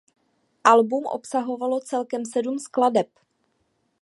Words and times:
Album 0.71 1.05
obsahuje 1.05 1.79
celkem 1.91 2.25
sedm 2.25 2.57
skladeb. 2.59 3.09